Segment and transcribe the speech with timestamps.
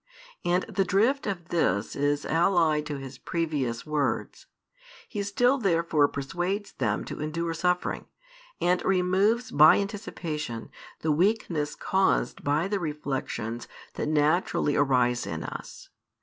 [0.43, 4.47] And the drift of this is allied to His previous words.
[5.07, 8.05] He still therefore persuades them to endure suffering,
[8.59, 15.89] and removes by anticipation the weakness caused by the reflections that naturally arise in us.